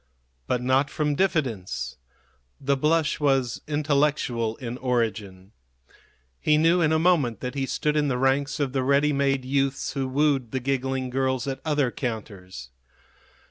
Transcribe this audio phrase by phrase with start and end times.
[0.47, 1.97] But not from diffidence.
[2.59, 5.51] The blush was intellectual in origin.
[6.39, 9.45] He knew in a moment that he stood in the ranks of the ready made
[9.45, 12.71] youths who wooed the giggling girls at other counters.